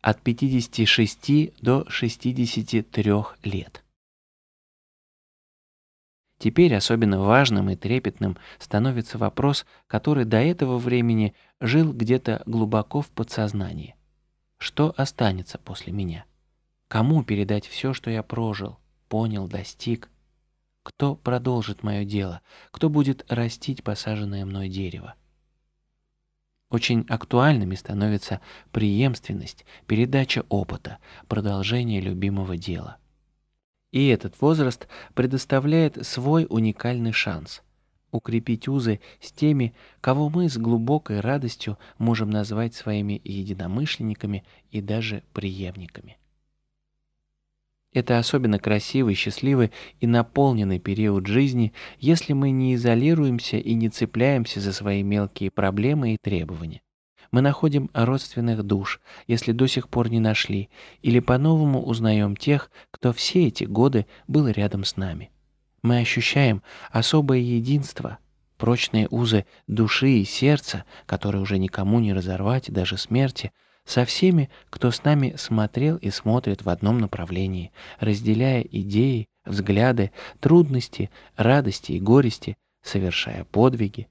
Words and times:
от 0.00 0.22
56 0.22 1.60
до 1.60 1.84
63 1.88 3.12
лет. 3.44 3.84
Теперь 6.38 6.74
особенно 6.74 7.20
важным 7.20 7.68
и 7.68 7.76
трепетным 7.76 8.38
становится 8.58 9.18
вопрос, 9.18 9.66
который 9.86 10.24
до 10.24 10.38
этого 10.38 10.78
времени 10.78 11.34
жил 11.60 11.92
где-то 11.92 12.42
глубоко 12.46 13.02
в 13.02 13.10
подсознании. 13.10 13.94
Что 14.56 14.94
останется 14.96 15.58
после 15.58 15.92
меня? 15.92 16.24
Кому 16.88 17.22
передать 17.22 17.66
все, 17.66 17.92
что 17.92 18.10
я 18.10 18.22
прожил, 18.22 18.78
понял, 19.08 19.48
достиг? 19.48 20.08
Кто 20.82 21.14
продолжит 21.14 21.82
мое 21.82 22.06
дело? 22.06 22.40
Кто 22.70 22.88
будет 22.88 23.30
растить 23.30 23.84
посаженное 23.84 24.46
мной 24.46 24.70
дерево? 24.70 25.14
Очень 26.70 27.04
актуальными 27.08 27.74
становится 27.74 28.40
преемственность, 28.70 29.64
передача 29.86 30.44
опыта, 30.48 30.98
продолжение 31.28 32.00
любимого 32.00 32.56
дела. 32.56 32.98
И 33.90 34.06
этот 34.06 34.40
возраст 34.40 34.86
предоставляет 35.14 36.06
свой 36.06 36.46
уникальный 36.48 37.12
шанс– 37.12 37.62
укрепить 38.12 38.68
узы 38.68 39.00
с 39.20 39.32
теми, 39.32 39.74
кого 40.00 40.28
мы 40.28 40.48
с 40.48 40.56
глубокой 40.56 41.20
радостью 41.20 41.78
можем 41.98 42.30
назвать 42.30 42.74
своими 42.74 43.20
единомышленниками 43.24 44.44
и 44.70 44.80
даже 44.80 45.22
преемниками. 45.32 46.18
Это 47.92 48.18
особенно 48.18 48.60
красивый, 48.60 49.14
счастливый 49.14 49.72
и 49.98 50.06
наполненный 50.06 50.78
период 50.78 51.26
жизни, 51.26 51.72
если 51.98 52.32
мы 52.32 52.50
не 52.50 52.74
изолируемся 52.74 53.56
и 53.56 53.74
не 53.74 53.88
цепляемся 53.88 54.60
за 54.60 54.72
свои 54.72 55.02
мелкие 55.02 55.50
проблемы 55.50 56.14
и 56.14 56.18
требования. 56.20 56.82
Мы 57.32 57.42
находим 57.42 57.90
родственных 57.92 58.62
душ, 58.62 59.00
если 59.26 59.52
до 59.52 59.66
сих 59.66 59.88
пор 59.88 60.08
не 60.08 60.20
нашли, 60.20 60.68
или 61.02 61.20
по-новому 61.20 61.82
узнаем 61.82 62.36
тех, 62.36 62.70
кто 62.90 63.12
все 63.12 63.48
эти 63.48 63.64
годы 63.64 64.06
был 64.28 64.48
рядом 64.48 64.84
с 64.84 64.96
нами. 64.96 65.30
Мы 65.82 65.98
ощущаем 65.98 66.62
особое 66.90 67.38
единство, 67.38 68.18
прочные 68.56 69.08
узы 69.10 69.46
души 69.66 70.10
и 70.10 70.24
сердца, 70.24 70.84
которые 71.06 71.42
уже 71.42 71.58
никому 71.58 72.00
не 72.00 72.12
разорвать, 72.12 72.70
даже 72.70 72.98
смерти, 72.98 73.52
со 73.90 74.04
всеми, 74.04 74.48
кто 74.70 74.92
с 74.92 75.02
нами 75.02 75.34
смотрел 75.36 75.96
и 75.96 76.10
смотрит 76.10 76.62
в 76.62 76.68
одном 76.68 76.98
направлении, 76.98 77.72
разделяя 77.98 78.62
идеи, 78.62 79.26
взгляды, 79.44 80.12
трудности, 80.38 81.10
радости 81.36 81.92
и 81.92 82.00
горести, 82.00 82.56
совершая 82.84 83.44
подвиги, 83.44 84.08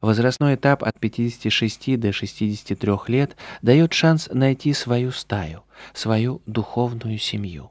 Возрастной 0.00 0.56
этап 0.56 0.84
от 0.84 1.00
56 1.00 1.98
до 1.98 2.12
63 2.12 2.92
лет 3.08 3.36
дает 3.62 3.94
шанс 3.94 4.28
найти 4.30 4.74
свою 4.74 5.12
стаю, 5.12 5.64
свою 5.94 6.42
духовную 6.44 7.16
семью. 7.16 7.70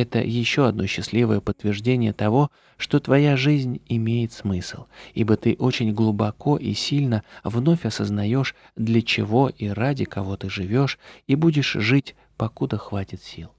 Это 0.00 0.20
еще 0.20 0.68
одно 0.68 0.86
счастливое 0.86 1.40
подтверждение 1.40 2.12
того, 2.12 2.52
что 2.76 3.00
твоя 3.00 3.36
жизнь 3.36 3.82
имеет 3.88 4.32
смысл, 4.32 4.86
ибо 5.12 5.36
ты 5.36 5.56
очень 5.58 5.92
глубоко 5.92 6.56
и 6.56 6.72
сильно 6.72 7.24
вновь 7.42 7.84
осознаешь, 7.84 8.54
для 8.76 9.02
чего 9.02 9.48
и 9.48 9.66
ради 9.66 10.04
кого 10.04 10.36
ты 10.36 10.50
живешь, 10.50 11.00
и 11.26 11.34
будешь 11.34 11.72
жить, 11.72 12.14
покуда 12.36 12.78
хватит 12.78 13.24
сил. 13.24 13.50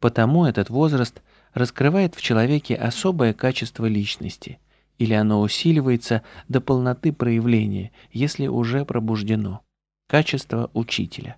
Потому 0.00 0.46
этот 0.46 0.68
возраст 0.68 1.22
раскрывает 1.54 2.16
в 2.16 2.20
человеке 2.20 2.74
особое 2.74 3.34
качество 3.34 3.86
личности– 3.86 4.58
или 4.98 5.14
оно 5.14 5.42
усиливается 5.42 6.24
до 6.48 6.60
полноты 6.60 7.12
проявления, 7.12 7.92
если 8.10 8.48
уже 8.48 8.84
пробуждено. 8.84 9.60
Качество 10.08 10.72
учителя. 10.74 11.36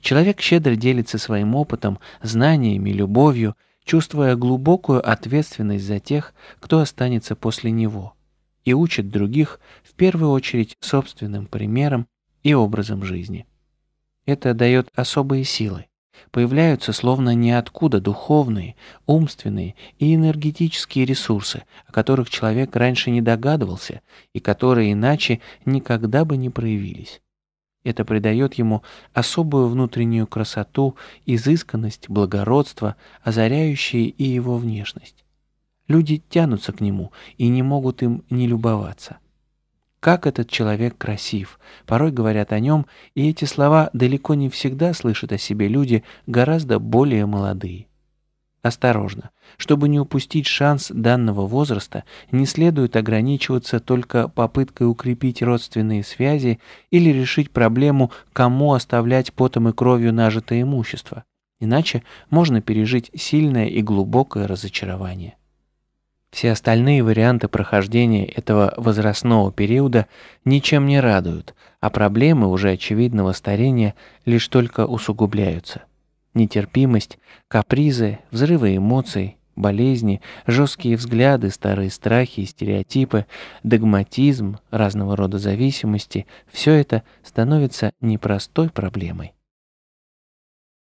Человек 0.00 0.40
щедро 0.40 0.76
делится 0.76 1.18
своим 1.18 1.54
опытом, 1.54 1.98
знаниями, 2.22 2.90
любовью, 2.90 3.56
чувствуя 3.84 4.36
глубокую 4.36 5.08
ответственность 5.08 5.84
за 5.84 6.00
тех, 6.00 6.34
кто 6.60 6.80
останется 6.80 7.36
после 7.36 7.70
него, 7.70 8.14
и 8.64 8.72
учит 8.72 9.10
других, 9.10 9.60
в 9.82 9.94
первую 9.94 10.30
очередь, 10.30 10.76
собственным 10.80 11.46
примером 11.46 12.06
и 12.42 12.54
образом 12.54 13.04
жизни. 13.04 13.46
Это 14.24 14.54
дает 14.54 14.88
особые 14.94 15.44
силы 15.44 15.86
появляются 16.30 16.92
словно 16.92 17.34
ниоткуда 17.34 18.00
духовные, 18.00 18.76
умственные 19.06 19.74
и 19.98 20.14
энергетические 20.14 21.04
ресурсы, 21.04 21.64
о 21.86 21.92
которых 21.92 22.30
человек 22.30 22.74
раньше 22.76 23.10
не 23.10 23.20
догадывался 23.20 24.00
и 24.32 24.40
которые 24.40 24.92
иначе 24.92 25.40
никогда 25.64 26.24
бы 26.24 26.36
не 26.36 26.50
проявились. 26.50 27.20
Это 27.86 28.04
придает 28.04 28.54
ему 28.54 28.82
особую 29.14 29.68
внутреннюю 29.68 30.26
красоту, 30.26 30.96
изысканность, 31.24 32.08
благородство, 32.08 32.96
озаряющие 33.22 34.08
и 34.08 34.24
его 34.24 34.58
внешность. 34.58 35.24
Люди 35.86 36.20
тянутся 36.28 36.72
к 36.72 36.80
нему 36.80 37.12
и 37.38 37.46
не 37.46 37.62
могут 37.62 38.02
им 38.02 38.24
не 38.28 38.48
любоваться. 38.48 39.18
Как 40.00 40.26
этот 40.26 40.50
человек 40.50 40.98
красив. 40.98 41.60
Порой 41.86 42.10
говорят 42.10 42.52
о 42.52 42.58
нем, 42.58 42.86
и 43.14 43.30
эти 43.30 43.44
слова 43.44 43.90
далеко 43.92 44.34
не 44.34 44.50
всегда 44.50 44.92
слышат 44.92 45.30
о 45.30 45.38
себе 45.38 45.68
люди 45.68 46.02
гораздо 46.26 46.80
более 46.80 47.24
молодые. 47.24 47.86
Осторожно. 48.66 49.30
Чтобы 49.58 49.88
не 49.88 50.00
упустить 50.00 50.48
шанс 50.48 50.90
данного 50.92 51.46
возраста, 51.46 52.02
не 52.32 52.46
следует 52.46 52.96
ограничиваться 52.96 53.78
только 53.78 54.26
попыткой 54.26 54.90
укрепить 54.90 55.40
родственные 55.40 56.02
связи 56.02 56.58
или 56.90 57.10
решить 57.10 57.52
проблему, 57.52 58.10
кому 58.32 58.72
оставлять 58.72 59.32
потом 59.32 59.68
и 59.68 59.72
кровью 59.72 60.12
нажитое 60.12 60.62
имущество. 60.62 61.22
Иначе 61.60 62.02
можно 62.28 62.60
пережить 62.60 63.12
сильное 63.14 63.66
и 63.66 63.82
глубокое 63.82 64.48
разочарование. 64.48 65.36
Все 66.32 66.50
остальные 66.50 67.04
варианты 67.04 67.46
прохождения 67.46 68.26
этого 68.26 68.74
возрастного 68.76 69.52
периода 69.52 70.08
ничем 70.44 70.86
не 70.86 70.98
радуют, 70.98 71.54
а 71.80 71.88
проблемы 71.88 72.48
уже 72.48 72.72
очевидного 72.72 73.30
старения 73.30 73.94
лишь 74.24 74.48
только 74.48 74.86
усугубляются. 74.86 75.84
Нетерпимость, 76.36 77.18
капризы, 77.48 78.18
взрывы 78.30 78.76
эмоций, 78.76 79.38
болезни, 79.56 80.20
жесткие 80.46 80.98
взгляды, 80.98 81.48
старые 81.48 81.88
страхи 81.90 82.40
и 82.40 82.44
стереотипы, 82.44 83.24
догматизм, 83.62 84.58
разного 84.70 85.16
рода 85.16 85.38
зависимости– 85.38 86.26
все 86.52 86.74
это 86.74 87.04
становится 87.22 87.92
непростой 88.02 88.68
проблемой, 88.68 89.32